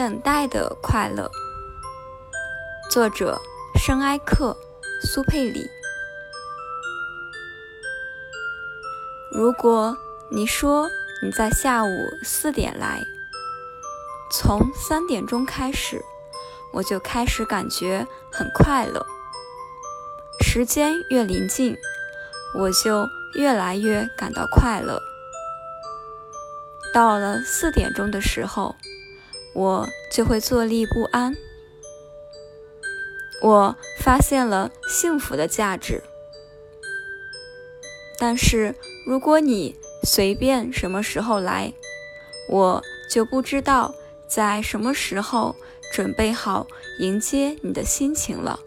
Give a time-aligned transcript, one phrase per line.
[0.00, 1.30] 等待的快乐，
[2.90, 3.38] 作者：
[3.78, 4.56] 圣埃克
[5.02, 5.68] 苏佩里。
[9.30, 9.94] 如果
[10.30, 10.88] 你说
[11.22, 11.88] 你在下午
[12.24, 13.04] 四点来，
[14.32, 16.02] 从三点钟开始，
[16.72, 19.04] 我就开始感觉很快乐。
[20.40, 21.76] 时间越临近，
[22.56, 24.98] 我就越来越感到快乐。
[26.94, 28.74] 到了四点钟的时候，
[29.54, 31.36] 我就会坐立不安。
[33.42, 36.02] 我发现了幸福的价值。
[38.18, 38.74] 但是
[39.06, 41.72] 如果你随便什么时候来，
[42.48, 43.94] 我就不知道
[44.28, 45.56] 在什么时候
[45.92, 46.66] 准备好
[46.98, 48.60] 迎接你的心情了。